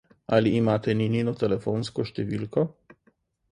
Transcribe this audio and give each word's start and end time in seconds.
Ali 0.37 0.53
imate 0.59 0.95
Ninino 1.01 1.35
telefonsko 1.43 2.07
številko? 2.13 2.67